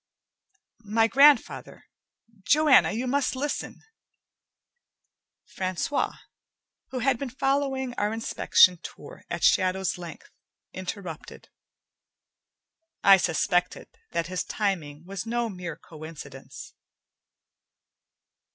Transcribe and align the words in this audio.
"My 0.89 1.05
grandfather. 1.05 1.83
Joanna, 2.41 2.91
you 2.91 3.05
must 3.05 3.35
listen" 3.35 3.83
Francois, 5.55 6.15
who 6.89 6.97
had 7.01 7.19
been 7.19 7.29
following 7.29 7.93
our 7.99 8.11
inspection 8.11 8.79
tour 8.81 9.21
at 9.29 9.43
shadow's 9.43 9.99
length, 9.99 10.31
interrupted. 10.73 11.49
I 13.03 13.17
suspected 13.17 13.89
that 14.09 14.25
his 14.25 14.43
timing 14.43 15.05
was 15.05 15.27
no 15.27 15.49
mere 15.49 15.75
coincidence. 15.77 16.73